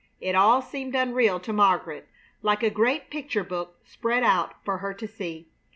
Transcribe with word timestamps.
It 0.19 0.33
all 0.33 0.63
seemed 0.63 0.95
unreal 0.95 1.39
to 1.41 1.53
Margaret, 1.53 2.07
like 2.41 2.63
a 2.63 2.71
great 2.71 3.11
picture 3.11 3.43
book 3.43 3.77
spread 3.83 4.23
out 4.23 4.55
for 4.65 4.79
her 4.79 4.95
to 4.95 5.07
see. 5.07 5.47